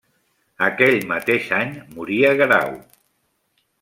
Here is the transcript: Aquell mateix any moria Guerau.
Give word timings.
Aquell 0.67 1.05
mateix 1.11 1.51
any 1.59 1.75
moria 1.99 2.33
Guerau. 2.41 2.73